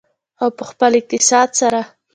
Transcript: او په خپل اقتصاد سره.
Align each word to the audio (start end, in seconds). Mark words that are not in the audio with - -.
او 0.41 0.47
په 0.57 0.63
خپل 0.71 0.91
اقتصاد 0.99 1.49
سره. 1.59 1.81